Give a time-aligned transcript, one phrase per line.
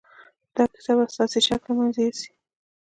[0.55, 2.31] دا کیسه به ستاسې شک له منځه یوسي